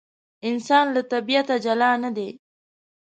انسان 0.49 0.85
له 0.95 1.01
طبیعته 1.11 1.55
جلا 1.65 1.91
نه 2.03 2.09
دی. 2.15 2.29